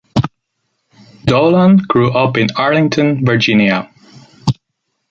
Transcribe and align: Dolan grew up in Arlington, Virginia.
Dolan 1.25 1.77
grew 1.77 2.11
up 2.11 2.35
in 2.35 2.47
Arlington, 2.55 3.23
Virginia. 3.23 3.91